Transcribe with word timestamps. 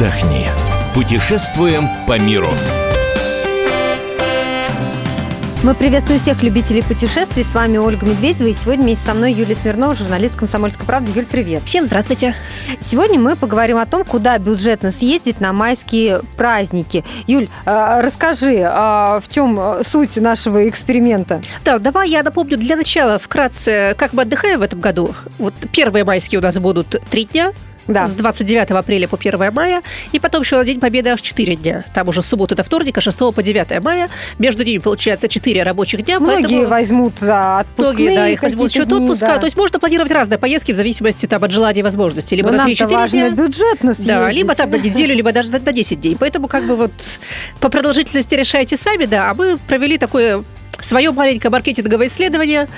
отдохни. 0.00 0.46
Путешествуем 0.94 1.86
по 2.06 2.18
миру. 2.18 2.48
Мы 5.62 5.74
приветствуем 5.74 6.18
всех 6.18 6.42
любителей 6.42 6.82
путешествий. 6.82 7.44
С 7.44 7.52
вами 7.52 7.76
Ольга 7.76 8.06
Медведева. 8.06 8.48
И 8.48 8.54
сегодня 8.54 8.84
вместе 8.84 9.04
со 9.04 9.12
мной 9.12 9.34
Юлия 9.34 9.54
Смирнова, 9.54 9.94
журналист 9.94 10.36
«Комсомольской 10.36 10.86
правды». 10.86 11.12
Юль, 11.14 11.26
привет. 11.26 11.64
Всем 11.66 11.84
здравствуйте. 11.84 12.34
Сегодня 12.90 13.20
мы 13.20 13.36
поговорим 13.36 13.76
о 13.76 13.84
том, 13.84 14.04
куда 14.04 14.38
бюджетно 14.38 14.90
съездить 14.90 15.38
на 15.38 15.52
майские 15.52 16.22
праздники. 16.38 17.04
Юль, 17.26 17.48
э, 17.66 18.00
расскажи, 18.00 18.54
э, 18.54 18.64
в 18.70 19.24
чем 19.28 19.82
суть 19.82 20.16
нашего 20.16 20.66
эксперимента? 20.66 21.42
Да, 21.62 21.78
давай 21.78 22.08
я 22.08 22.22
напомню 22.22 22.56
для 22.56 22.76
начала 22.76 23.18
вкратце, 23.18 23.94
как 23.98 24.14
мы 24.14 24.22
отдыхаем 24.22 24.60
в 24.60 24.62
этом 24.62 24.80
году. 24.80 25.14
Вот 25.36 25.52
первые 25.72 26.06
майские 26.06 26.38
у 26.38 26.42
нас 26.42 26.58
будут 26.58 26.96
три 27.10 27.26
дня, 27.26 27.52
да. 27.92 28.08
с 28.08 28.14
29 28.14 28.70
апреля 28.70 29.08
по 29.08 29.16
1 29.16 29.52
мая, 29.52 29.82
и 30.12 30.18
потом 30.18 30.42
еще 30.42 30.56
на 30.56 30.64
День 30.64 30.80
Победы 30.80 31.10
аж 31.10 31.20
4 31.20 31.56
дня. 31.56 31.84
Там 31.94 32.08
уже 32.08 32.22
суббота 32.22 32.54
до 32.54 32.62
вторника, 32.62 33.00
6 33.00 33.18
по 33.18 33.42
9 33.42 33.82
мая. 33.82 34.08
Между 34.38 34.64
ними 34.64 34.78
получается 34.78 35.28
4 35.28 35.62
рабочих 35.62 36.04
дня. 36.04 36.20
Многие 36.20 36.42
поэтому... 36.42 36.68
возьмут 36.68 37.14
да, 37.20 37.60
отпускные 37.60 37.92
Многие, 37.92 38.16
да, 38.16 38.28
их 38.28 38.42
возьмут 38.42 38.72
счет 38.72 38.92
отпуска. 38.92 39.26
Да. 39.26 39.38
То 39.38 39.44
есть 39.44 39.56
можно 39.56 39.78
планировать 39.78 40.12
разные 40.12 40.38
поездки 40.38 40.72
в 40.72 40.76
зависимости 40.76 41.26
там, 41.26 41.42
от 41.44 41.50
желания 41.50 41.80
и 41.80 41.82
возможностей. 41.82 42.36
Либо 42.36 42.50
Но 42.50 42.58
на 42.58 42.68
3-4 42.68 42.88
важно 42.88 43.18
дня. 43.18 43.30
бюджетно 43.30 43.94
съездить. 43.94 44.06
Да, 44.06 44.30
либо 44.30 44.54
там 44.54 44.70
на 44.70 44.76
неделю, 44.76 45.14
либо 45.14 45.32
даже 45.32 45.50
на 45.50 45.58
10 45.60 46.00
дней. 46.00 46.16
Поэтому 46.18 46.48
как 46.48 46.64
бы 46.64 46.76
вот 46.76 46.92
по 47.60 47.68
продолжительности 47.68 48.34
решайте 48.34 48.76
сами, 48.76 49.06
да. 49.06 49.30
А 49.30 49.34
мы 49.34 49.58
провели 49.58 49.98
такое 49.98 50.42
свое 50.84 51.10
маленькое 51.12 51.50
маркетинговое 51.50 52.06
исследование 52.06 52.68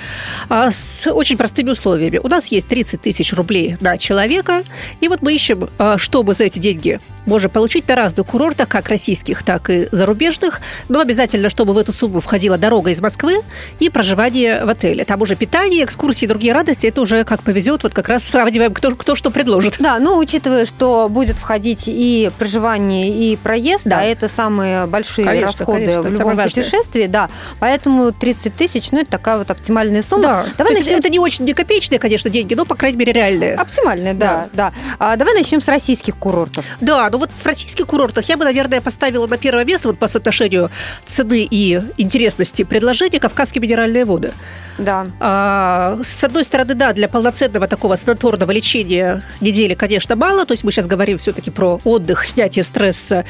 а, 0.49 0.71
с 0.71 1.09
очень 1.11 1.37
простыми 1.37 1.71
условиями. 1.71 2.19
У 2.23 2.27
нас 2.27 2.47
есть 2.47 2.67
30 2.67 3.01
тысяч 3.01 3.33
рублей 3.33 3.77
на 3.79 3.97
человека, 3.97 4.63
и 5.01 5.07
вот 5.07 5.21
мы 5.21 5.33
ищем, 5.33 5.69
а, 5.77 5.97
чтобы 5.97 6.33
за 6.33 6.45
эти 6.45 6.59
деньги 6.59 6.99
можно 7.25 7.49
получить 7.49 7.87
на 7.87 7.95
разных 7.95 8.27
курортах, 8.27 8.67
как 8.67 8.89
российских, 8.89 9.43
так 9.43 9.69
и 9.69 9.87
зарубежных, 9.91 10.61
но 10.89 10.99
обязательно, 10.99 11.49
чтобы 11.49 11.73
в 11.73 11.77
эту 11.77 11.91
сумму 11.91 12.19
входила 12.19 12.57
дорога 12.57 12.91
из 12.91 13.01
Москвы 13.01 13.37
и 13.79 13.89
проживание 13.89 14.65
в 14.65 14.69
отеле. 14.69 15.05
Там 15.05 15.21
уже 15.21 15.35
питание, 15.35 15.83
экскурсии, 15.83 16.25
другие 16.25 16.53
радости, 16.53 16.87
это 16.87 17.01
уже 17.01 17.23
как 17.23 17.43
повезет, 17.43 17.83
вот 17.83 17.93
как 17.93 18.09
раз 18.09 18.23
сравниваем, 18.23 18.73
кто, 18.73 18.95
кто 18.95 19.15
что 19.15 19.31
предложит. 19.31 19.75
Да, 19.79 19.99
ну, 19.99 20.17
учитывая, 20.17 20.65
что 20.65 21.07
будет 21.09 21.37
входить 21.37 21.83
и 21.87 22.31
проживание, 22.37 23.09
и 23.09 23.35
проезд, 23.35 23.83
да, 23.85 23.97
да 23.97 24.03
это 24.03 24.27
самые 24.27 24.85
большие 24.87 25.25
конечно, 25.25 25.47
расходы 25.47 25.79
конечно, 25.79 26.01
в 26.01 26.19
любом 26.19 26.37
путешествии, 26.37 27.07
да, 27.07 27.29
поэтому 27.59 28.11
30 28.11 28.55
тысяч, 28.55 28.91
ну, 28.91 28.99
это 28.99 29.11
такая 29.11 29.37
вот 29.37 29.51
оптимальная 29.51 30.03
сумма. 30.03 30.23
Да, 30.23 30.45
давай 30.57 30.73
начнем... 30.73 30.97
это 30.97 31.09
не 31.09 31.19
очень 31.19 31.45
не 31.45 31.53
копеечные, 31.53 31.99
конечно, 31.99 32.29
деньги, 32.29 32.53
но, 32.53 32.65
по 32.65 32.75
крайней 32.75 32.97
мере, 32.97 33.13
реальные. 33.13 33.55
Оптимальные, 33.55 34.13
да, 34.13 34.47
да. 34.53 34.71
да. 34.71 34.73
А, 34.99 35.15
давай 35.15 35.33
начнем 35.33 35.61
с 35.61 35.67
российских 35.67 36.15
курортов. 36.17 36.65
Да, 36.81 37.09
ну 37.13 37.19
вот 37.19 37.29
в 37.29 37.45
российских 37.45 37.85
курортах 37.85 38.27
я 38.27 38.37
бы, 38.37 38.43
наверное, 38.43 38.81
поставила 38.81 39.27
на 39.27 39.37
первое 39.37 39.65
место 39.65 39.87
вот 39.87 39.99
по 39.99 40.07
соотношению 40.07 40.71
цены 41.05 41.47
и 41.49 41.79
интересности 41.97 42.63
предложения 42.63 43.19
Кавказские 43.19 43.61
минеральные 43.61 44.03
воды. 44.03 44.33
Да. 44.79 45.05
А, 45.19 45.99
с 46.03 46.23
одной 46.23 46.43
стороны, 46.43 46.73
да, 46.73 46.91
для 46.91 47.07
полноценного 47.07 47.67
такого 47.67 47.95
санаторного 47.97 48.49
лечения 48.49 49.21
недели, 49.41 49.75
конечно, 49.75 50.15
мало. 50.15 50.47
То 50.47 50.53
есть 50.53 50.63
мы 50.63 50.71
сейчас 50.71 50.87
говорим 50.87 51.19
все-таки 51.19 51.51
про 51.51 51.79
отдых, 51.83 52.25
снятие 52.25 52.63
стресса, 52.63 53.25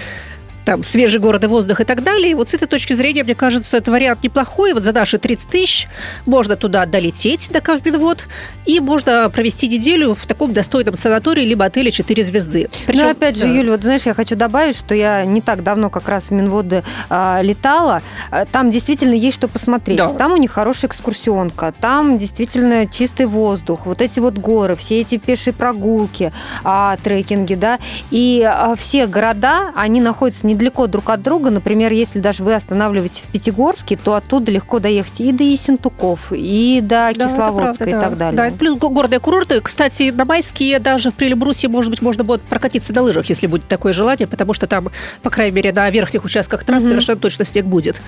там, 0.65 0.83
свежий 0.83 1.19
город 1.19 1.43
и 1.43 1.47
воздух 1.47 1.81
и 1.81 1.83
так 1.83 2.03
далее. 2.03 2.31
И 2.31 2.33
вот 2.33 2.49
с 2.49 2.53
этой 2.53 2.67
точки 2.67 2.93
зрения, 2.93 3.23
мне 3.23 3.35
кажется, 3.35 3.77
это 3.77 3.91
вариант 3.91 4.23
неплохой. 4.23 4.73
Вот 4.73 4.83
за 4.83 4.93
наши 4.93 5.17
30 5.17 5.49
тысяч 5.49 5.87
можно 6.25 6.55
туда 6.55 6.85
долететь 6.85 7.49
до 7.51 7.61
Кавминвод, 7.61 8.25
и 8.65 8.79
можно 8.79 9.29
провести 9.29 9.67
неделю 9.67 10.13
в 10.13 10.25
таком 10.25 10.53
достойном 10.53 10.95
санатории 10.95 11.43
либо 11.43 11.65
отеле 11.65 11.91
4 11.91 12.23
звезды. 12.23 12.69
Причем, 12.85 13.03
Но 13.03 13.09
опять 13.09 13.37
же. 13.37 13.47
Юля, 13.47 13.71
вот 13.71 13.81
знаешь, 13.81 14.03
я 14.05 14.13
хочу 14.13 14.35
добавить, 14.35 14.77
что 14.77 14.95
я 14.95 15.25
не 15.25 15.41
так 15.41 15.63
давно 15.63 15.89
как 15.89 16.07
раз 16.07 16.25
в 16.25 16.31
Минводы 16.31 16.83
а, 17.09 17.41
летала. 17.41 18.01
А, 18.31 18.45
там 18.45 18.71
действительно 18.71 19.13
есть 19.13 19.35
что 19.37 19.47
посмотреть. 19.47 19.97
Да. 19.97 20.09
Там 20.09 20.33
у 20.33 20.37
них 20.37 20.51
хорошая 20.51 20.89
экскурсионка, 20.89 21.73
там 21.79 22.17
действительно 22.17 22.87
чистый 22.87 23.25
воздух, 23.25 23.85
вот 23.85 24.01
эти 24.01 24.19
вот 24.19 24.37
горы, 24.37 24.75
все 24.75 25.01
эти 25.01 25.17
пешие 25.17 25.53
прогулки, 25.53 26.31
а, 26.63 26.97
трекинги, 27.03 27.55
да, 27.55 27.79
и 28.11 28.43
а, 28.47 28.75
все 28.75 29.07
города, 29.07 29.71
они 29.75 30.01
находятся 30.01 30.45
недалеко 30.53 30.87
друг 30.87 31.09
от 31.09 31.21
друга. 31.21 31.49
Например, 31.49 31.91
если 31.91 32.19
даже 32.19 32.43
вы 32.43 32.55
останавливаетесь 32.55 33.21
в 33.21 33.31
Пятигорске, 33.31 33.97
то 33.97 34.15
оттуда 34.15 34.51
легко 34.51 34.79
доехать 34.79 35.19
и 35.19 35.31
до 35.31 35.43
Ессентуков, 35.43 36.31
и 36.31 36.79
до 36.81 36.87
да, 36.87 37.13
Кисловодска 37.13 37.85
правда, 37.85 37.85
и 37.85 37.91
да. 37.91 37.99
так 37.99 38.17
далее. 38.17 38.51
Да, 38.51 38.57
плюс 38.57 38.77
горные 38.77 39.19
курорты. 39.19 39.61
Кстати, 39.61 40.11
на 40.11 40.25
майские 40.25 40.79
даже 40.79 41.11
в 41.11 41.15
Прилебрусе, 41.15 41.67
может 41.67 41.89
быть, 41.89 42.01
можно 42.01 42.23
будет 42.23 42.41
прокатиться 42.41 42.93
на 42.93 43.01
лыжах, 43.01 43.27
если 43.27 43.47
будет 43.47 43.67
такое 43.67 43.93
желание, 43.93 44.27
потому 44.27 44.53
что 44.53 44.67
там, 44.67 44.89
по 45.21 45.29
крайней 45.29 45.55
мере, 45.55 45.73
на 45.73 45.89
верхних 45.89 46.23
участках 46.23 46.63
трассы 46.63 46.87
mm-hmm. 46.87 46.89
совершенно 46.89 47.19
точно 47.19 47.45
снег 47.45 47.65
будет. 47.65 48.01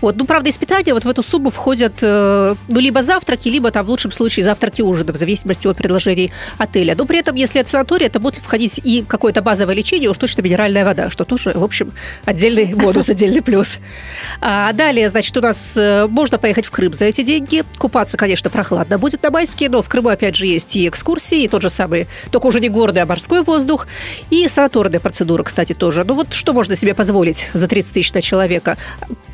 Вот. 0.00 0.16
Ну, 0.16 0.24
правда, 0.24 0.50
из 0.50 0.58
питания 0.58 0.94
вот 0.94 1.04
в 1.04 1.08
эту 1.08 1.22
сумму 1.22 1.50
входят 1.50 1.94
э, 2.02 2.54
ну, 2.68 2.78
либо 2.78 3.02
завтраки, 3.02 3.48
либо 3.48 3.70
там 3.70 3.86
в 3.86 3.90
лучшем 3.90 4.12
случае 4.12 4.44
завтраки 4.44 4.82
ужины, 4.82 5.12
в 5.12 5.16
зависимости 5.16 5.66
от 5.66 5.76
предложений 5.76 6.32
отеля. 6.58 6.94
Но 6.96 7.04
при 7.04 7.18
этом, 7.18 7.36
если 7.36 7.60
это 7.60 7.70
санаторий, 7.70 8.06
это 8.06 8.18
будет 8.18 8.42
входить 8.42 8.80
и 8.82 9.04
какое-то 9.06 9.42
базовое 9.42 9.74
лечение, 9.74 10.10
уж 10.10 10.18
точно 10.18 10.42
минеральная 10.42 10.84
вода, 10.84 11.10
что 11.10 11.24
тоже, 11.24 11.52
в 11.54 11.62
общем, 11.62 11.91
отдельный 12.24 12.74
бонус, 12.74 13.08
отдельный 13.08 13.42
плюс. 13.42 13.78
А 14.40 14.72
далее, 14.72 15.08
значит, 15.08 15.36
у 15.36 15.40
нас 15.40 15.76
э, 15.76 16.06
можно 16.08 16.38
поехать 16.38 16.66
в 16.66 16.70
Крым 16.70 16.94
за 16.94 17.06
эти 17.06 17.22
деньги. 17.22 17.64
Купаться, 17.78 18.16
конечно, 18.16 18.50
прохладно 18.50 18.98
будет 18.98 19.22
на 19.22 19.30
майские, 19.30 19.68
но 19.68 19.82
в 19.82 19.88
Крыму, 19.88 20.08
опять 20.08 20.36
же, 20.36 20.46
есть 20.46 20.76
и 20.76 20.88
экскурсии, 20.88 21.44
и 21.44 21.48
тот 21.48 21.62
же 21.62 21.70
самый, 21.70 22.06
только 22.30 22.46
уже 22.46 22.60
не 22.60 22.68
горный, 22.68 23.02
а 23.02 23.06
морской 23.06 23.42
воздух, 23.42 23.86
и 24.30 24.46
санаторная 24.48 25.00
процедура, 25.00 25.42
кстати, 25.42 25.72
тоже. 25.72 26.04
Ну 26.04 26.14
вот 26.14 26.32
что 26.32 26.52
можно 26.52 26.76
себе 26.76 26.94
позволить 26.94 27.48
за 27.52 27.68
30 27.68 27.92
тысяч 27.92 28.12
на 28.12 28.20
человека? 28.20 28.76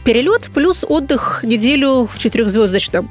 Перелет 0.04 0.50
плюс 0.54 0.84
отдых 0.88 1.40
неделю 1.42 2.08
в 2.12 2.19
четырехзвездочном 2.19 3.10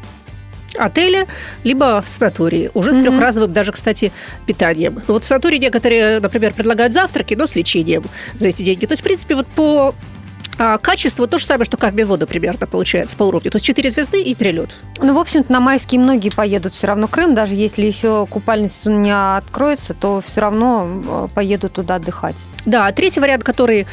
отеля, 0.77 1.27
либо 1.63 2.01
в 2.01 2.09
санатории, 2.09 2.71
уже 2.73 2.93
с 2.93 2.97
трехразовым 2.97 3.53
даже, 3.53 3.71
кстати, 3.71 4.11
питанием. 4.45 5.01
Вот 5.07 5.23
в 5.23 5.27
санатории 5.27 5.57
некоторые, 5.57 6.19
например, 6.19 6.53
предлагают 6.53 6.93
завтраки, 6.93 7.33
но 7.33 7.47
с 7.47 7.55
лечением 7.55 8.03
за 8.39 8.49
эти 8.49 8.63
деньги. 8.63 8.85
То 8.85 8.93
есть, 8.93 9.01
в 9.01 9.05
принципе, 9.05 9.35
вот 9.35 9.47
по 9.47 9.95
а 10.59 10.77
качество 10.79 11.27
то 11.27 11.37
же 11.37 11.45
самое, 11.45 11.65
что 11.65 11.77
Кавминвода 11.77 12.25
примерно 12.25 12.65
получается 12.65 13.15
по 13.15 13.23
уровню. 13.23 13.51
То 13.51 13.57
есть 13.57 13.65
4 13.65 13.89
звезды 13.91 14.21
и 14.21 14.33
перелет. 14.33 14.75
Ну, 14.99 15.13
в 15.13 15.19
общем-то, 15.19 15.51
на 15.51 15.59
майские 15.59 16.01
многие 16.01 16.29
поедут 16.29 16.73
все 16.73 16.87
равно 16.87 17.07
Крым. 17.07 17.35
Даже 17.35 17.53
если 17.53 17.85
еще 17.85 18.25
купальный 18.27 18.69
сезон 18.69 19.03
не 19.03 19.11
откроется, 19.11 19.93
то 19.93 20.21
все 20.25 20.41
равно 20.41 20.87
э, 21.05 21.27
поедут 21.33 21.73
туда 21.73 21.95
отдыхать. 21.95 22.35
Да, 22.65 22.91
третий 22.91 23.19
вариант, 23.19 23.43
который 23.43 23.85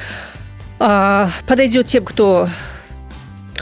э, 0.81 1.29
подойдет 1.47 1.87
тем, 1.87 2.05
кто 2.05 2.49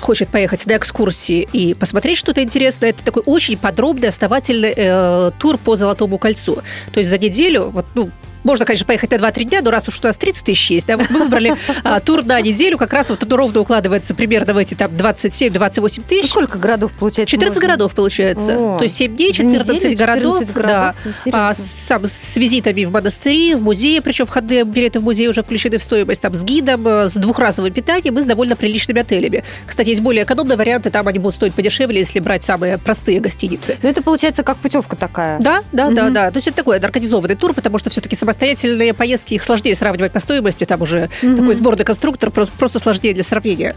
хочет 0.03 0.29
поехать 0.29 0.67
на 0.67 0.77
экскурсии 0.77 1.49
и 1.53 1.75
посмотреть 1.75 2.19
что-то 2.19 2.43
интересное, 2.43 2.91
это 2.91 3.05
такой 3.05 3.23
очень 3.27 3.57
подробный, 3.57 4.09
основательный 4.09 4.75
э, 4.77 5.31
тур 5.39 5.59
по 5.59 5.77
Золотому 5.77 6.19
кольцу. 6.19 6.63
То 6.93 6.99
есть 6.99 7.11
за 7.11 7.19
неделю, 7.19 7.71
вот, 7.71 7.87
ну, 7.95 8.11
можно, 8.45 8.65
конечно, 8.65 8.87
поехать 8.87 9.11
на 9.11 9.17
2-3 9.17 9.45
дня, 9.45 9.61
но 9.63 9.71
раз 9.71 9.89
уж 9.89 10.01
у 10.03 10.07
нас 10.07 10.17
30 10.17 10.45
тысяч 10.45 10.71
есть, 10.71 10.87
да, 10.87 10.97
вот 10.97 11.11
мы 11.11 11.21
выбрали 11.21 11.57
а, 11.85 12.01
тур 12.01 12.25
на 12.25 12.41
неделю, 12.41 12.79
как 12.79 12.93
раз 12.93 13.11
вот 13.11 13.31
ровно 13.33 13.61
укладывается 13.61 14.15
примерно 14.15 14.55
в 14.55 14.57
эти 14.59 14.75
там 14.75 14.91
27-28 14.93 16.03
тысяч. 16.07 16.23
Ну, 16.23 16.29
сколько 16.29 16.59
городов 16.59 16.93
получается? 16.93 17.31
14 17.31 17.57
можно? 17.57 17.69
городов 17.69 17.95
получается. 17.95 18.57
О, 18.57 18.79
То 18.79 18.85
есть 18.85 18.97
7 18.97 19.17
дней, 19.17 19.33
14 19.33 19.75
недели, 19.75 19.95
городов. 19.95 20.41
14 20.41 20.55
городов. 20.55 20.95
Да, 21.25 21.51
а, 21.51 21.55
сам, 21.55 22.07
с 22.07 22.37
визитами 22.37 22.85
в 22.85 22.93
монастыри, 22.93 23.55
в 23.55 23.63
музеи, 23.63 24.01
причем 24.01 24.27
входные 24.27 24.65
билеты 24.65 25.01
в 25.01 25.05
музей 25.05 25.29
уже 25.29 25.43
включены 25.43 25.79
в 25.79 25.83
стоимость, 25.83 26.23
там, 26.23 26.35
с 26.35 26.45
гидом, 26.45 26.87
э, 26.87 27.09
с 27.09 27.15
двухразовым 27.15 27.73
питанием 27.73 28.19
и 28.19 28.23
с 28.23 28.25
довольно 28.25 28.57
приличными 28.57 29.01
отелями. 29.01 29.45
Кстати, 29.67 29.91
есть 29.91 30.01
более 30.01 30.25
экономные 30.25 30.57
варианты, 30.57 30.91
там 30.91 31.07
они 31.09 31.19
будут 31.19 31.35
стоить 31.35 31.55
подешевле, 31.55 32.01
если 32.01 32.21
брать 32.21 32.43
самые 32.43 32.79
простые 32.79 33.21
гостиницы. 33.21 33.79
Но 33.83 33.89
это 33.89 34.03
получается 34.03 34.43
как 34.43 34.59
путевка 34.59 34.97
такая. 34.97 35.39
Да, 35.41 35.63
да, 35.73 35.87
угу. 35.87 35.95
да, 35.95 36.11
да. 36.11 36.31
То 36.31 36.39
есть 36.39 36.49
это 36.49 36.57
такой 36.59 36.79
организованный 36.79 37.37
тур, 37.37 37.55
потому 37.55 37.79
что 37.79 37.91
все-таки 37.91 38.17
самостоятельные 38.33 38.95
поездки 38.95 39.35
их 39.35 39.43
сложнее 39.43 39.75
сравнивать 39.75 40.13
по 40.13 40.21
стоимости, 40.21 40.65
там 40.65 40.83
уже 40.83 41.11
mm-hmm. 41.23 41.37
такой 41.37 41.55
сборный 41.55 41.85
конструктор, 41.85 42.31
просто, 42.31 42.55
просто 42.59 42.79
сложнее 42.79 43.15
для 43.15 43.23
сравнения. 43.23 43.77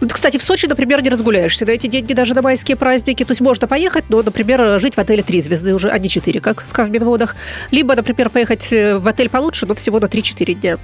Ну, 0.00 0.08
кстати, 0.08 0.36
в 0.36 0.42
Сочи, 0.42 0.66
например, 0.66 1.02
не 1.02 1.08
разгуляешься 1.08 1.64
на 1.64 1.70
эти 1.70 1.86
деньги 1.86 2.12
даже 2.12 2.34
на 2.34 2.42
майские 2.42 2.76
праздники, 2.76 3.24
то 3.24 3.30
есть 3.30 3.40
можно 3.40 3.66
поехать, 3.66 4.04
но, 4.08 4.22
например, 4.22 4.80
жить 4.80 4.96
в 4.96 4.98
отеле 4.98 5.22
три 5.22 5.40
звезды 5.40 5.74
уже, 5.74 5.90
а 5.90 5.98
не 5.98 6.08
четыре, 6.08 6.40
как 6.40 6.62
в 6.62 6.72
Кавминводах, 6.72 7.36
либо, 7.70 7.94
например, 7.94 8.28
поехать 8.30 8.72
э, 8.72 8.98
в 8.98 9.06
отель 9.06 9.28
получше, 9.28 9.66
но 9.66 9.74
всего 9.74 10.00
на 10.00 10.06
3-4 10.06 10.54
дня. 10.54 10.78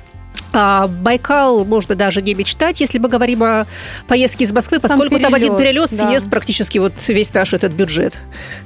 А 0.52 0.86
Байкал 0.86 1.64
можно 1.64 1.94
даже 1.94 2.22
не 2.22 2.34
мечтать, 2.34 2.80
если 2.80 2.98
мы 2.98 3.08
говорим 3.08 3.42
о 3.42 3.66
поездке 4.06 4.44
из 4.44 4.52
Москвы, 4.52 4.80
поскольку 4.80 5.16
перелет, 5.16 5.22
там 5.22 5.34
один 5.34 5.56
перелет 5.56 5.90
да. 5.90 6.08
съест 6.08 6.30
практически 6.30 6.78
вот 6.78 6.92
весь 7.06 7.32
наш 7.34 7.52
этот 7.52 7.72
бюджет. 7.72 8.16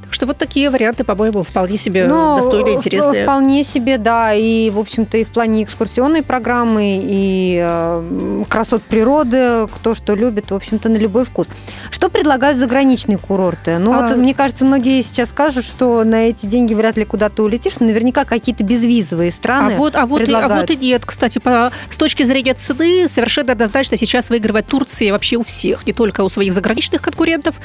Так 0.03 0.15
что 0.15 0.27
вот 0.27 0.39
такие 0.39 0.71
варианты, 0.71 1.05
по-моему, 1.05 1.43
вполне 1.43 1.77
себе 1.77 2.07
Но 2.07 2.37
достойные, 2.37 2.77
интересные. 2.77 3.25
Вполне 3.25 3.65
себе, 3.65 3.99
да. 3.99 4.33
И, 4.33 4.71
в 4.71 4.79
общем-то, 4.79 5.19
и 5.19 5.25
в 5.25 5.29
плане 5.29 5.65
экскурсионной 5.65 6.23
программы, 6.23 7.01
и 7.03 7.61
э, 7.63 8.43
красот 8.49 8.83
природы, 8.83 9.67
кто 9.69 9.95
что 9.95 10.15
любит, 10.15 10.51
в 10.51 10.55
общем-то, 10.55 10.89
на 10.89 10.97
любой 10.97 11.25
вкус. 11.25 11.49
Что 11.91 12.09
предлагают 12.09 12.59
заграничные 12.59 13.19
курорты? 13.19 13.79
Ну, 13.79 13.93
а... 13.93 14.07
вот, 14.07 14.17
мне 14.17 14.35
кажется, 14.35 14.65
многие 14.65 15.03
сейчас 15.03 15.31
скажут, 15.31 15.65
что 15.65 16.05
на 16.05 16.29
эти 16.29 16.47
деньги 16.47 16.75
вряд 16.75 16.97
ли 16.97 17.05
куда-то 17.05 17.43
улетишь, 17.43 17.81
но 17.81 17.87
наверняка 17.87 18.25
какие-то 18.25 18.63
безвизовые 18.63 19.33
страны 19.33 19.75
а 19.75 19.77
вот, 19.77 19.97
а 19.97 20.07
вот 20.07 20.21
предлагают. 20.21 20.53
И, 20.53 20.57
а 20.57 20.61
вот 20.61 20.71
и 20.71 20.77
нет. 20.77 21.07
Кстати, 21.07 21.39
по 21.39 21.72
с 21.91 21.97
точки 21.97 22.23
зрения 22.23 22.55
цены 22.55 23.09
совершенно 23.09 23.53
однозначно 23.53 23.97
сейчас 23.97 24.31
выигрывает 24.31 24.67
Турция 24.67 25.13
вообще 25.13 25.37
у 25.37 25.43
всех, 25.43 25.87
не 25.87 25.93
только 25.93 26.23
у 26.23 26.29
своих 26.29 26.53
заграничных 26.53 27.03
конкурентов, 27.03 27.57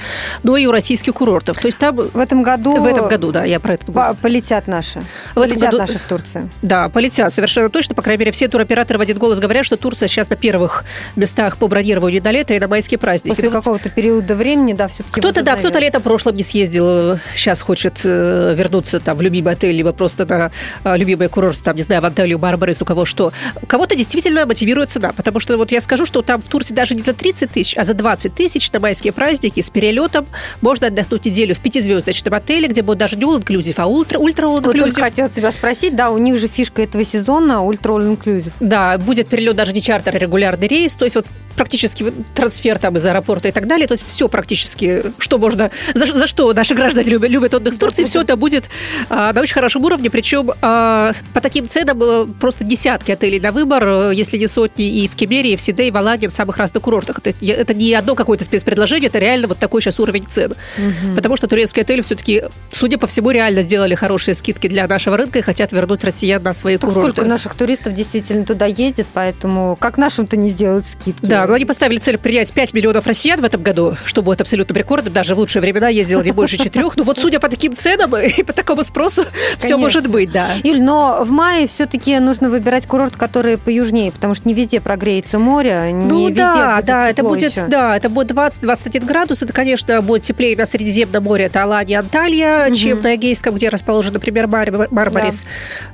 но 0.44 0.58
и 0.58 0.66
у 0.66 0.72
российских 0.72 1.14
курортов. 1.14 1.58
То 1.58 1.68
есть 1.68 1.80
там 1.80 1.96
в 1.96 2.18
этом 2.18 2.44
году 2.44 2.78
в 2.78 2.86
этом 2.86 3.08
году, 3.08 3.32
да, 3.32 3.44
я 3.44 3.60
про 3.60 3.76
это 3.76 3.92
говорю. 3.92 4.16
Полетят 4.22 4.68
наши. 4.68 5.02
В 5.32 5.36
полетят 5.36 5.58
этом 5.58 5.72
году, 5.72 5.78
наши 5.78 6.00
в 6.00 6.04
Турции. 6.04 6.50
Да, 6.62 6.90
полетят 6.90 7.34
совершенно 7.34 7.70
точно. 7.70 7.96
По 7.96 8.02
крайней 8.02 8.20
мере, 8.20 8.32
все 8.32 8.48
туроператоры 8.48 9.00
в 9.00 9.02
один 9.02 9.18
голос 9.18 9.40
говорят, 9.40 9.66
что 9.66 9.78
Турция 9.78 10.08
сейчас 10.08 10.30
на 10.30 10.36
первых 10.36 10.84
местах 11.16 11.58
по 11.58 11.68
бронированию 11.68 12.22
до 12.22 12.32
лета 12.32 12.54
и 12.54 12.60
на 12.60 12.68
майские 12.68 12.98
праздники. 12.98 13.36
После 13.36 13.50
ну, 13.50 13.56
какого-то 13.56 13.90
периода 13.90 14.36
времени, 14.36 14.74
да, 14.74 14.88
все-таки. 14.88 15.20
Кто-то, 15.20 15.44
да, 15.44 15.56
кто-то 15.56 15.80
летом 15.80 16.02
прошлым 16.02 16.36
не 16.36 16.44
съездил, 16.44 17.20
сейчас 17.36 17.62
хочет 17.62 18.02
э, 18.04 18.54
вернуться 18.56 19.00
там 19.00 19.18
в 19.18 19.22
любимый 19.22 19.54
отель, 19.54 19.76
либо 19.76 19.92
просто 19.94 20.26
на 20.26 20.52
э, 20.84 20.98
любимый 20.98 21.28
курорт, 21.30 21.58
там, 21.64 21.76
не 21.76 21.82
знаю, 21.82 22.02
в 22.02 22.06
Анталию, 22.06 22.40
Барбарис, 22.40 22.82
у 22.82 22.86
кого 22.86 23.06
что. 23.06 23.34
Кого-то 23.68 23.96
действительно 23.98 24.46
мотивирует 24.46 24.90
цена, 24.90 25.12
потому 25.12 25.40
что 25.40 25.58
вот 25.58 25.72
я 25.72 25.82
скажу, 25.82 26.06
что 26.06 26.22
там 26.22 26.42
в 26.42 26.48
Турции 26.48 26.74
даже 26.74 26.96
не 26.96 27.02
за 27.02 27.14
30 27.14 27.52
тысяч, 27.52 27.78
а 27.78 27.84
за 27.84 27.94
20 27.94 28.34
тысяч 28.34 28.72
на 28.72 28.80
майские 28.80 29.12
праздники 29.12 29.60
с 29.60 29.70
перелетом 29.70 30.26
можно 30.62 30.88
отдохнуть 30.88 31.26
неделю 31.26 31.56
в 31.56 31.60
пятизвездочном 31.60 32.34
отеле, 32.34 32.68
где 32.68 32.82
будет 32.82 33.00
даже 33.00 33.18
не 33.18 33.24
all 33.24 33.44
inclusive, 33.44 33.76
а 33.78 33.88
ультра 33.88 34.20
ультра 34.20 34.46
all 34.46 34.62
inclusive. 34.62 34.80
Вот 34.80 34.96
хотела 34.96 35.30
тебя 35.30 35.52
спросить, 35.52 35.96
да, 35.96 36.12
у 36.12 36.18
них 36.18 36.38
же 36.38 36.48
фишка 36.48 36.84
этого 36.84 37.04
сезона 37.04 37.62
ультра 37.62 37.94
all 37.94 38.18
inclusive. 38.18 38.54
Да, 38.60 38.98
будет 38.98 39.28
перелет 39.28 39.56
даже 39.56 39.74
не 39.74 39.82
чартер, 39.82 40.16
а 40.16 40.20
регулярный 40.20 40.68
рейс, 40.68 40.94
то 40.94 41.06
есть 41.06 41.16
вот 41.16 41.26
практически 41.58 42.14
трансфер 42.36 42.78
там 42.78 42.96
из 42.96 43.06
аэропорта 43.06 43.50
и 43.50 43.52
так 43.52 43.68
далее. 43.68 43.88
То 43.88 43.94
есть 43.94 44.06
все 44.08 44.30
практически, 44.30 45.04
что 45.18 45.38
можно, 45.38 45.72
за, 45.94 46.06
за 46.06 46.28
что 46.28 46.54
наши 46.54 46.76
граждане 46.76 47.10
любят, 47.10 47.30
любят 47.30 47.54
отдых 47.54 47.74
в 47.74 47.78
Турции, 47.80 48.06
все 48.06 48.22
это 48.22 48.38
будет 48.38 48.70
а, 49.10 49.34
на 49.34 49.42
очень 49.42 49.56
хорошем 49.56 49.84
уровне. 49.84 50.10
Причем 50.10 50.52
а, 50.62 51.12
по 51.34 51.42
таким 51.42 51.68
ценам 51.68 52.00
а, 52.02 52.28
просто 52.40 52.64
десятки 52.64 53.12
отелей 53.12 53.40
на 53.40 53.52
выбор, 53.52 53.84
э, 53.88 54.12
если 54.14 54.38
не 54.38 54.48
сотни, 54.48 54.86
и 54.86 55.08
в 55.08 55.16
Кемере, 55.16 55.54
и 55.54 55.56
в 55.56 55.62
Сиде, 55.62 55.88
и 55.88 55.92
в 55.92 55.98
Аладе, 55.98 56.28
в 56.28 56.32
самых 56.32 56.58
разных 56.58 56.84
курортах. 56.84 57.20
Это, 57.24 57.34
это 57.46 57.74
не 57.74 57.94
одно 57.94 58.16
какое-то 58.16 58.44
спецпредложение, 58.44 59.08
это 59.08 59.20
реально 59.20 59.48
вот 59.48 59.58
такой 59.58 59.82
сейчас 59.82 60.00
уровень 60.00 60.26
цен. 60.28 60.52
Угу. 60.78 61.16
Потому 61.16 61.38
что 61.38 61.48
турецкие 61.48 61.84
отели 61.84 62.02
все-таки, 62.02 62.44
судя 62.72 62.98
по 62.98 63.08
всему, 63.08 63.32
реально 63.32 63.62
сделали 63.62 63.96
хорошие 63.96 64.36
скидки 64.36 64.68
для 64.68 64.88
нашего 64.88 65.18
рынка 65.18 65.40
и 65.40 65.42
хотят 65.42 65.72
вернуть 65.72 66.04
россиян 66.04 66.42
на 66.44 66.54
свои 66.54 66.78
так 66.78 66.90
курорты. 66.90 67.12
Сколько 67.14 67.30
наших 67.30 67.56
туристов 67.56 67.94
действительно 67.94 68.46
туда 68.46 68.66
ездит, 68.66 69.08
поэтому 69.14 69.78
как 69.80 69.98
нашим-то 69.98 70.38
не 70.38 70.50
сделают 70.50 70.86
скидки? 70.86 71.26
Да, 71.26 71.48
но 71.48 71.54
они 71.54 71.66
поставили 71.66 72.00
цель 72.00 72.18
принять 72.18 72.54
5 72.54 72.74
миллионов 72.74 73.06
россиян 73.08 73.42
в 73.42 73.44
этом 73.44 73.62
году, 73.62 73.96
что 74.06 74.22
будет 74.22 74.42
абсолютно 74.42 74.78
рекордом. 74.78 75.14
Даже 75.14 75.36
в 75.36 75.40
лучшие 75.40 75.62
времена 75.62 75.90
ездило 75.90 76.22
не 76.22 76.32
больше 76.32 76.58
четырех. 76.58 76.96
Ну 76.98 77.04
вот 77.04 77.20
судя 77.20 77.40
по 77.40 77.50
таким 77.50 77.76
ценам 77.76 78.16
и 78.18 78.44
по 78.44 78.54
такому 78.54 78.84
спросу, 78.84 79.26
все 79.58 79.78
может 79.78 80.08
быть, 80.08 80.32
да. 80.32 80.50
Юль, 80.64 80.82
но 80.82 81.24
в 81.24 81.32
мае 81.32 81.68
все-таки 81.68 82.20
нужно 82.20 82.50
выбирать 82.50 82.88
курорт, 82.88 83.16
который 83.16 83.58
поюжнее, 83.78 84.12
потому 84.12 84.34
что 84.34 84.48
не 84.48 84.54
везде 84.54 84.82
прогреется 84.82 85.38
море, 85.40 85.92
не 85.92 86.06
ну, 86.06 86.28
везде 86.28 86.42
да, 86.42 86.76
будет 86.76 86.86
да, 86.86 87.10
это 87.10 87.24
будет, 87.24 87.52
еще. 87.52 87.68
да, 87.68 87.96
это 87.96 88.10
будет 88.10 88.32
20-21 88.32 89.06
градус. 89.06 89.44
Это, 89.44 89.54
конечно, 89.54 90.02
будет 90.02 90.24
теплее 90.24 90.58
на 90.58 90.66
Средиземном 90.66 91.24
море, 91.24 91.46
это 91.46 91.64
Алания, 91.64 92.00
Анталия, 92.00 92.68
угу. 92.68 92.76
чем 92.76 93.02
на 93.02 93.16
Эгейском, 93.16 93.56
где 93.56 93.70
расположен, 93.70 94.14
например, 94.14 94.48
Бар 94.48 94.72
Барбарис. 94.90 95.46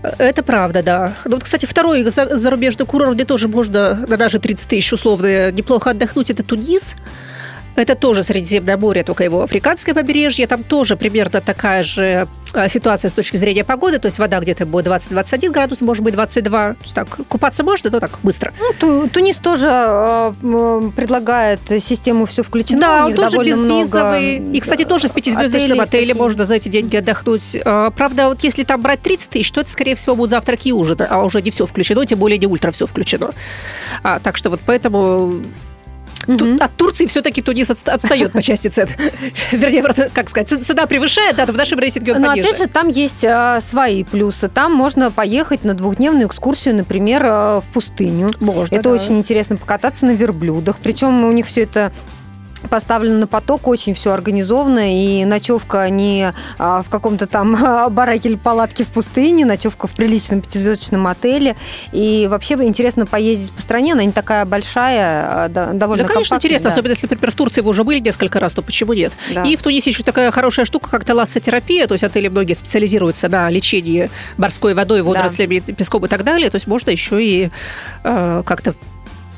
Да. 0.01 0.15
Это 0.17 0.43
правда, 0.43 0.81
да. 0.81 1.13
Ну, 1.25 1.31
вот, 1.31 1.43
кстати, 1.43 1.65
второй 1.65 2.03
зарубежный 2.03 2.85
курорт, 2.85 3.15
где 3.15 3.25
тоже 3.25 3.47
можно 3.47 3.95
на 4.07 4.17
даже 4.17 4.39
30 4.39 4.69
тысяч 4.69 4.93
условно 4.93 5.51
неплохо 5.51 5.91
отдохнуть, 5.91 6.29
это 6.29 6.43
Тунис. 6.43 6.95
Это 7.75 7.95
тоже 7.95 8.23
Средиземное 8.23 8.77
море, 8.77 9.03
только 9.03 9.23
его 9.23 9.43
африканское 9.43 9.95
побережье. 9.95 10.47
Там 10.47 10.63
тоже 10.63 10.95
примерно 10.95 11.41
такая 11.41 11.83
же 11.83 12.27
а, 12.53 12.69
ситуация 12.69 13.09
с 13.09 13.13
точки 13.13 13.37
зрения 13.37 13.63
погоды. 13.63 13.99
То 13.99 14.05
есть 14.05 14.19
вода 14.19 14.39
где-то 14.39 14.65
будет 14.65 14.87
20-21 14.87 15.51
градус, 15.51 15.81
может 15.81 16.03
быть 16.03 16.13
22. 16.13 16.73
То 16.73 16.77
есть 16.81 16.93
так, 16.93 17.07
купаться 17.27 17.63
можно, 17.63 17.89
но 17.89 17.99
так 17.99 18.19
быстро. 18.21 18.53
Ну, 18.59 19.07
Тунис 19.07 19.37
тоже 19.37 19.67
э, 19.69 20.81
предлагает 20.95 21.61
систему 21.79 22.25
«Все 22.25 22.43
включено». 22.43 22.79
Да, 22.79 23.05
он 23.05 23.13
тоже 23.15 23.37
безвизовый. 23.37 24.37
И, 24.37 24.59
кстати, 24.59 24.85
тоже 24.85 25.09
в 25.09 25.13
пятизвездочном 25.13 25.81
отеле 25.81 26.07
такие. 26.07 26.15
можно 26.15 26.45
за 26.45 26.55
эти 26.55 26.69
деньги 26.69 26.95
отдохнуть. 26.95 27.57
А, 27.65 27.89
правда, 27.89 28.29
вот 28.29 28.43
если 28.43 28.63
там 28.63 28.81
брать 28.81 29.01
30 29.01 29.29
тысяч, 29.29 29.51
то 29.51 29.61
это, 29.61 29.71
скорее 29.71 29.95
всего, 29.95 30.15
будут 30.15 30.31
завтраки 30.31 30.67
и 30.67 30.71
ужин, 30.71 30.97
а 31.09 31.23
уже 31.23 31.41
не 31.41 31.51
все 31.51 31.65
включено, 31.65 32.05
тем 32.05 32.19
более 32.19 32.37
не 32.37 32.47
ультра 32.47 32.71
все 32.71 32.85
включено. 32.85 33.31
А, 34.03 34.19
так 34.19 34.37
что 34.37 34.49
вот 34.49 34.61
поэтому 34.65 35.41
Угу. 36.27 36.57
От 36.59 36.75
Турции 36.75 37.05
все-таки 37.05 37.41
Тунис 37.41 37.69
отстает 37.69 38.31
по 38.31 38.41
части 38.41 38.67
цен. 38.67 38.87
Вернее, 39.51 39.83
как 40.13 40.29
сказать, 40.29 40.49
цена 40.49 40.85
превышает, 40.85 41.35
да, 41.35 41.45
в 41.45 41.55
нашем 41.55 41.79
рейтинге 41.79 42.13
он 42.13 42.21
Но 42.21 42.31
опять 42.31 42.57
же, 42.57 42.67
там 42.67 42.87
есть 42.87 43.25
а, 43.25 43.61
свои 43.61 44.03
плюсы. 44.03 44.49
Там 44.49 44.73
можно 44.73 45.11
поехать 45.11 45.63
на 45.63 45.73
двухдневную 45.73 46.27
экскурсию, 46.27 46.75
например, 46.75 47.23
а, 47.25 47.61
в 47.61 47.65
пустыню. 47.73 48.29
Можно, 48.39 48.75
Это 48.75 48.89
очень 48.89 49.17
интересно 49.17 49.57
покататься 49.57 50.05
на 50.05 50.11
верблюдах. 50.11 50.77
Причем 50.81 51.23
у 51.25 51.31
них 51.31 51.47
все 51.47 51.63
это 51.63 51.91
поставлено 52.69 53.19
на 53.19 53.27
поток, 53.27 53.67
очень 53.67 53.93
все 53.93 54.11
организовано, 54.11 54.93
и 54.93 55.25
ночевка 55.25 55.89
не 55.89 56.33
а, 56.57 56.83
в 56.83 56.89
каком-то 56.89 57.27
там 57.27 57.55
бараке 57.93 58.29
или 58.29 58.35
палатке 58.35 58.83
в 58.83 58.87
пустыне, 58.87 59.45
ночевка 59.45 59.87
в 59.87 59.91
приличном 59.91 60.41
пятизвездочном 60.41 61.07
отеле. 61.07 61.55
И 61.91 62.27
вообще 62.29 62.55
интересно 62.55 63.05
поездить 63.05 63.51
по 63.51 63.61
стране, 63.61 63.93
она 63.93 64.03
не 64.03 64.11
такая 64.11 64.45
большая, 64.45 65.45
а, 65.45 65.49
довольно 65.49 66.03
Да, 66.03 66.09
конечно, 66.09 66.35
интересно, 66.35 66.69
да. 66.69 66.73
особенно 66.73 66.91
если, 66.91 67.07
например, 67.09 67.31
в 67.31 67.35
Турции 67.35 67.61
вы 67.61 67.69
уже 67.69 67.83
были 67.83 67.99
несколько 67.99 68.39
раз, 68.39 68.53
то 68.53 68.61
почему 68.61 68.93
нет? 68.93 69.13
Да. 69.33 69.43
И 69.43 69.55
в 69.55 69.63
Тунисе 69.63 69.89
еще 69.89 70.03
такая 70.03 70.31
хорошая 70.31 70.65
штука, 70.65 70.89
как 70.89 71.05
талассотерапия, 71.05 71.87
то 71.87 71.93
есть 71.93 72.03
отели 72.03 72.27
многие 72.27 72.53
специализируются 72.53 73.29
на 73.29 73.49
лечении 73.49 74.09
морской 74.37 74.73
водой, 74.73 75.01
водорослями, 75.01 75.63
да. 75.65 75.73
песком 75.73 76.05
и 76.05 76.07
так 76.07 76.23
далее, 76.23 76.49
то 76.49 76.55
есть 76.55 76.67
можно 76.67 76.89
еще 76.89 77.23
и 77.23 77.49
э, 78.03 78.43
как-то 78.45 78.75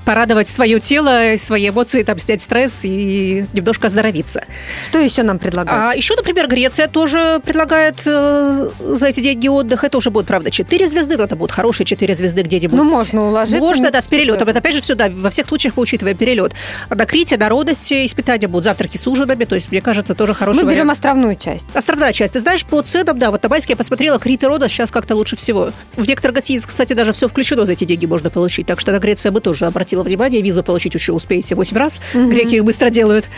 порадовать 0.06 0.48
свое 0.48 0.80
тело, 0.80 1.36
свои 1.38 1.70
эмоции, 1.70 2.04
там, 2.04 2.20
снять 2.20 2.42
стресс 2.42 2.82
и 2.84 3.46
немножко 3.54 3.88
оздоровиться. 3.88 4.46
Что 4.86 5.00
еще 5.00 5.24
нам 5.24 5.40
предлагают? 5.40 5.94
А 5.94 5.96
еще, 5.96 6.16
например, 6.16 6.48
Греция 6.48 6.88
тоже 6.88 7.42
предлагает 7.44 8.02
э, 8.06 8.70
за 8.80 9.08
эти 9.08 9.20
деньги 9.20 9.48
отдых. 9.48 9.84
Это 9.84 9.98
уже 9.98 10.12
будет, 10.12 10.28
правда, 10.28 10.52
4 10.52 10.88
звезды, 10.88 11.18
но 11.18 11.24
это 11.24 11.36
будут 11.36 11.52
хорошие 11.52 11.86
4 11.86 12.14
звезды 12.16 12.44
где-нибудь. 12.44 12.78
Ну, 12.78 12.84
можно 12.84 13.28
уложиться. 13.28 13.58
Можно, 13.58 13.92
да, 13.92 14.02
с 14.02 14.08
перелетом. 14.08 14.48
Это, 14.48 14.60
опять 14.60 14.76
же, 14.76 14.82
все, 14.82 14.96
да, 14.96 15.10
во 15.10 15.30
всех 15.30 15.48
случаях 15.48 15.74
мы 15.76 15.84
учитываем 15.84 16.16
перелет. 16.16 16.54
На 16.90 17.06
Крите, 17.06 17.38
на 17.38 17.50
Родосе 17.50 18.06
испытания 18.06 18.48
будут 18.48 18.66
завтраки 18.66 18.98
с 18.98 19.08
ужинами, 19.08 19.44
то 19.46 19.56
есть, 19.56 19.72
мне 19.72 19.82
кажется, 19.82 20.14
тоже 20.14 20.34
хороший 20.34 20.58
Мы 20.58 20.64
берем 20.72 20.84
вариант. 20.84 20.92
островную 20.92 21.36
часть. 21.36 21.66
Островная 21.74 22.14
часть. 22.14 22.34
Ты 22.34 22.40
знаешь, 22.40 22.64
по 22.66 22.82
ценам, 22.82 23.18
да, 23.18 23.32
вот 23.32 23.42
на 23.44 23.50
Майске 23.50 23.74
я 23.74 23.78
посмотрела, 23.78 24.20
Крит 24.20 24.44
и 24.44 24.46
Родос 24.46 24.72
сейчас 24.72 24.92
как-то 24.92 25.16
лучше 25.16 25.36
всего. 25.36 25.72
В 25.96 26.08
некоторых 26.08 26.36
гостиницах, 26.36 26.70
кстати, 26.70 26.94
даже 26.94 27.14
все 27.14 27.28
включено 27.28 27.66
за 27.66 27.74
эти 27.74 27.86
деньги 27.86 28.06
можно 28.06 28.30
получить. 28.30 28.68
Так 28.68 28.80
что 28.80 28.92
на 28.92 29.00
Грецию 29.00 29.30
я 29.30 29.34
бы 29.34 29.42
тоже 29.42 29.66
обратила 29.96 30.04
внимание, 30.04 30.42
визу 30.42 30.64
получить 30.64 30.94
еще 30.94 31.14
успеете 31.14 31.56
8 31.56 31.78
раз. 31.78 32.02
Угу. 32.14 32.30
Греки 32.30 32.56
их 32.56 32.64
быстро 32.64 32.90
делают. 32.90 33.30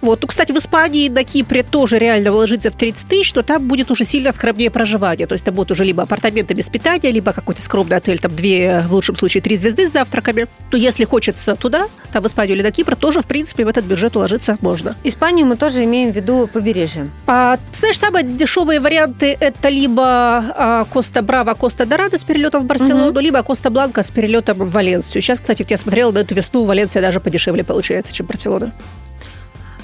Вот. 0.00 0.22
Ну, 0.22 0.28
кстати, 0.28 0.52
в 0.52 0.58
Испании 0.58 1.08
на 1.08 1.24
Кипре 1.24 1.62
тоже 1.62 1.98
реально 1.98 2.32
вложиться 2.32 2.70
в 2.70 2.74
30 2.74 3.08
тысяч, 3.08 3.32
то 3.32 3.42
там 3.42 3.66
будет 3.66 3.90
уже 3.90 4.04
сильно 4.04 4.32
скромнее 4.32 4.70
проживание. 4.70 5.26
То 5.26 5.34
есть 5.34 5.44
там 5.44 5.54
будет 5.54 5.70
уже 5.70 5.84
либо 5.84 6.02
апартаменты 6.02 6.54
без 6.54 6.68
питания, 6.68 7.10
либо 7.10 7.32
какой-то 7.32 7.62
скромный 7.62 7.96
отель, 7.96 8.18
там 8.18 8.34
две, 8.34 8.84
в 8.88 8.92
лучшем 8.92 9.16
случае, 9.16 9.42
три 9.42 9.56
звезды 9.56 9.88
с 9.88 9.92
завтраками. 9.92 10.46
То 10.70 10.76
если 10.76 11.04
хочется 11.04 11.54
туда, 11.56 11.86
там 12.12 12.22
в 12.22 12.26
Испанию 12.26 12.56
или 12.56 12.62
на 12.62 12.70
Кипр, 12.70 12.96
тоже, 12.96 13.20
в 13.20 13.26
принципе, 13.26 13.64
в 13.64 13.68
этот 13.68 13.84
бюджет 13.84 14.16
уложиться 14.16 14.56
можно. 14.60 14.94
Испанию 15.04 15.46
мы 15.46 15.56
тоже 15.56 15.84
имеем 15.84 16.12
в 16.12 16.16
виду 16.16 16.48
побережье. 16.52 17.10
А, 17.26 17.58
знаешь, 17.72 17.98
самые 17.98 18.24
дешевые 18.24 18.80
варианты 18.80 19.36
это 19.38 19.68
либо 19.68 20.02
а, 20.04 20.84
Коста 20.92 21.22
Браво, 21.22 21.54
Коста 21.54 21.86
Дорадо 21.86 22.18
с 22.18 22.24
перелетом 22.24 22.62
в 22.62 22.66
Барселону, 22.66 23.10
угу. 23.10 23.20
либо 23.20 23.42
Коста 23.42 23.70
Бланка 23.70 24.02
с 24.02 24.10
перелетом 24.10 24.58
в 24.58 24.70
Валенсию. 24.70 25.22
Сейчас, 25.22 25.40
кстати, 25.40 25.66
я 25.68 25.76
смотрела 25.96 26.12
на 26.12 26.18
эту 26.18 26.34
весну, 26.34 26.64
Валенсия 26.64 27.00
даже 27.00 27.20
подешевле 27.20 27.64
получается, 27.64 28.12
чем 28.12 28.26
Барселона. 28.26 28.74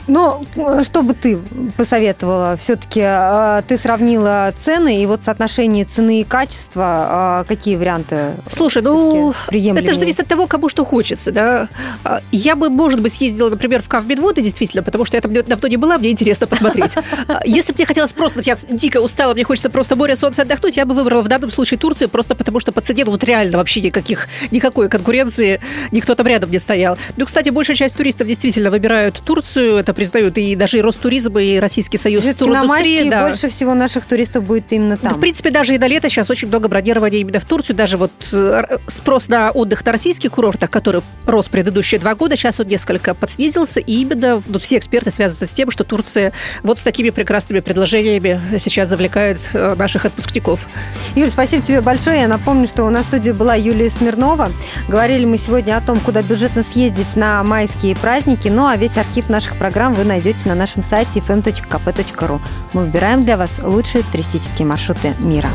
Но 0.06 0.44
что 0.82 1.02
бы 1.02 1.14
ты 1.14 1.38
посоветовала? 1.76 2.56
Все-таки 2.56 3.00
э, 3.02 3.62
ты 3.66 3.78
сравнила 3.78 4.52
цены, 4.62 5.02
и 5.02 5.06
вот 5.06 5.22
соотношение 5.24 5.84
цены 5.84 6.20
и 6.20 6.24
качества, 6.24 7.42
э, 7.42 7.48
какие 7.48 7.76
варианты? 7.76 8.32
Слушай, 8.48 8.82
ну, 8.82 9.32
это 9.50 9.92
же 9.92 9.98
зависит 9.98 10.20
от 10.20 10.26
того, 10.26 10.46
кому 10.46 10.68
что 10.68 10.84
хочется, 10.84 11.30
да. 11.30 11.68
А, 12.04 12.20
я 12.32 12.56
бы, 12.56 12.68
может 12.68 13.00
быть, 13.00 13.12
съездила, 13.14 13.48
например, 13.48 13.82
в 13.82 13.88
Кавмедводы, 13.88 14.42
действительно, 14.42 14.82
потому 14.82 15.04
что 15.04 15.16
я 15.16 15.20
там 15.20 15.32
давно 15.32 15.68
не 15.68 15.76
была, 15.76 15.98
мне 15.98 16.10
интересно 16.10 16.46
посмотреть. 16.46 16.96
А, 17.28 17.40
если 17.44 17.72
бы 17.72 17.78
мне 17.78 17.86
хотелось 17.86 18.12
просто, 18.12 18.38
вот 18.38 18.46
я 18.46 18.56
дико 18.70 19.00
устала, 19.00 19.34
мне 19.34 19.44
хочется 19.44 19.70
просто 19.70 19.96
море, 19.96 20.16
солнце 20.16 20.42
отдохнуть, 20.42 20.76
я 20.76 20.84
бы 20.86 20.94
выбрала 20.94 21.22
в 21.22 21.28
данном 21.28 21.50
случае 21.50 21.78
Турцию, 21.78 22.08
просто 22.08 22.34
потому 22.34 22.58
что 22.58 22.72
по 22.72 22.80
цене, 22.80 23.04
ну, 23.04 23.12
вот 23.12 23.22
реально 23.24 23.58
вообще 23.58 23.80
никаких, 23.80 24.28
никакой 24.50 24.88
конкуренции, 24.88 25.60
никто 25.92 26.14
там 26.14 26.26
рядом 26.26 26.50
не 26.50 26.58
стоял. 26.58 26.98
Ну, 27.16 27.26
кстати, 27.26 27.50
большая 27.50 27.76
часть 27.76 27.96
туристов 27.96 28.26
действительно 28.26 28.70
выбирают 28.70 29.22
Турцию, 29.24 29.76
это 29.76 29.91
признают 29.92 30.38
и 30.38 30.54
даже 30.56 30.78
и 30.78 30.82
Ростуризм, 30.82 31.38
и 31.38 31.58
Российский 31.58 31.98
союз 31.98 32.24
туриндустрии. 32.34 33.10
Да. 33.10 33.26
больше 33.26 33.48
всего 33.48 33.74
наших 33.74 34.04
туристов 34.04 34.44
будет 34.44 34.64
именно 34.70 34.96
там. 34.96 35.10
Да, 35.10 35.16
в 35.16 35.20
принципе, 35.20 35.50
даже 35.50 35.74
и 35.74 35.78
до 35.78 35.86
лета 35.86 36.08
сейчас 36.08 36.30
очень 36.30 36.48
много 36.48 36.68
бронирования 36.68 37.18
именно 37.20 37.40
в 37.40 37.44
Турцию. 37.44 37.76
Даже 37.76 37.96
вот 37.96 38.12
э, 38.32 38.78
спрос 38.86 39.28
на 39.28 39.50
отдых 39.50 39.84
на 39.84 39.92
российских 39.92 40.32
курортах, 40.32 40.70
который 40.70 41.02
рос 41.26 41.48
предыдущие 41.48 42.00
два 42.00 42.14
года, 42.14 42.36
сейчас 42.36 42.60
он 42.60 42.66
несколько 42.66 43.14
подснизился. 43.14 43.80
И 43.80 43.92
именно 43.92 44.42
ну, 44.46 44.58
все 44.58 44.78
эксперты 44.78 45.10
связывают 45.10 45.50
с 45.50 45.54
тем, 45.54 45.70
что 45.70 45.84
Турция 45.84 46.32
вот 46.62 46.78
с 46.78 46.82
такими 46.82 47.10
прекрасными 47.10 47.60
предложениями 47.60 48.40
сейчас 48.58 48.88
завлекает 48.88 49.38
э, 49.52 49.74
наших 49.76 50.06
отпускников. 50.06 50.66
Юль, 51.14 51.30
спасибо 51.30 51.62
тебе 51.62 51.80
большое. 51.80 52.20
Я 52.20 52.28
напомню, 52.28 52.66
что 52.66 52.84
у 52.84 52.90
нас 52.90 53.06
в 53.06 53.08
студии 53.08 53.30
была 53.30 53.54
Юлия 53.54 53.90
Смирнова. 53.90 54.50
Говорили 54.88 55.24
мы 55.24 55.38
сегодня 55.38 55.76
о 55.76 55.80
том, 55.80 56.00
куда 56.00 56.22
бюджетно 56.22 56.62
съездить 56.62 57.16
на 57.16 57.42
майские 57.42 57.96
праздники. 57.96 58.48
Ну 58.48 58.66
а 58.66 58.76
весь 58.76 58.96
архив 58.96 59.28
наших 59.28 59.56
программ 59.82 59.94
вы 59.94 60.04
найдете 60.04 60.48
на 60.48 60.54
нашем 60.54 60.84
сайте 60.84 61.18
fm.kp.ru. 61.18 62.40
Мы 62.72 62.82
выбираем 62.82 63.24
для 63.24 63.36
вас 63.36 63.58
лучшие 63.60 64.04
туристические 64.04 64.64
маршруты 64.64 65.12
мира. 65.18 65.48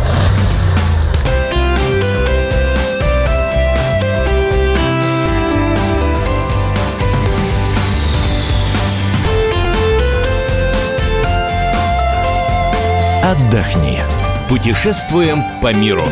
Отдохни. 13.23 13.99
Путешествуем 14.49 15.41
по 15.61 15.73
миру. 15.73 16.03